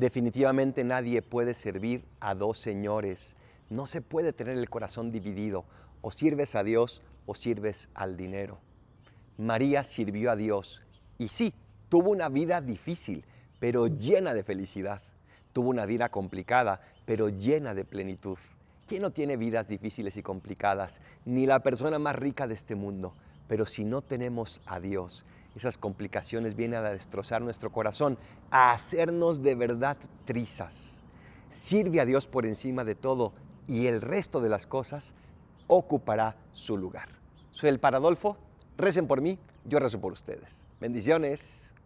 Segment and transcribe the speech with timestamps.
[0.00, 3.36] Definitivamente nadie puede servir a dos señores.
[3.68, 5.66] No se puede tener el corazón dividido.
[6.00, 8.58] O sirves a Dios o sirves al dinero.
[9.36, 10.82] María sirvió a Dios
[11.18, 11.52] y sí,
[11.90, 13.26] tuvo una vida difícil,
[13.58, 15.02] pero llena de felicidad.
[15.52, 18.38] Tuvo una vida complicada, pero llena de plenitud.
[18.86, 21.02] ¿Quién no tiene vidas difíciles y complicadas?
[21.26, 23.12] Ni la persona más rica de este mundo.
[23.48, 25.26] Pero si no tenemos a Dios,
[25.56, 28.18] esas complicaciones vienen a destrozar nuestro corazón,
[28.50, 31.02] a hacernos de verdad trizas.
[31.50, 33.32] Sirve a Dios por encima de todo
[33.66, 35.14] y el resto de las cosas
[35.66, 37.08] ocupará su lugar.
[37.52, 38.36] Soy el Paradolfo,
[38.76, 40.64] recen por mí, yo rezo por ustedes.
[40.80, 41.69] Bendiciones.